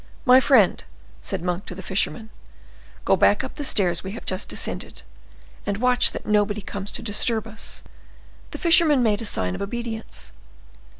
[0.25, 0.83] My friend,"
[1.21, 2.31] said Monk to the fisherman,
[3.05, 5.03] "go back up the stairs we have just descended,
[5.63, 7.83] and watch that nobody comes to disturb us."
[8.49, 10.31] The fisherman made a sign of obedience.